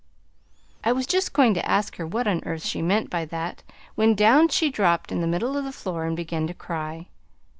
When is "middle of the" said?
5.27-5.71